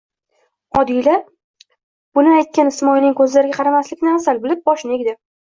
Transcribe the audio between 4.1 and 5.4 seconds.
afzal bilib, boshini egdi.